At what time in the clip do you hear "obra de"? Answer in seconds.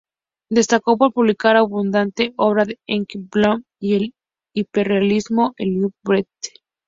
2.35-2.79